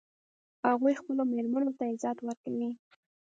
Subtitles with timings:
[0.69, 2.69] هغوی خپلو میرمنو ته عزت ورکوي